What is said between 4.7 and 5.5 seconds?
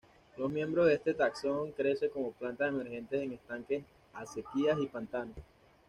y pantanos.